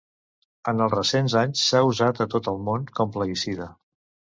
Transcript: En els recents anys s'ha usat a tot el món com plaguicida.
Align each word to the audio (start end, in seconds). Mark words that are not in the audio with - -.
En 0.71 0.81
els 0.85 0.95
recents 0.95 1.37
anys 1.43 1.67
s'ha 1.67 1.85
usat 1.91 2.25
a 2.29 2.31
tot 2.35 2.53
el 2.57 2.61
món 2.71 2.93
com 3.01 3.17
plaguicida. 3.19 3.75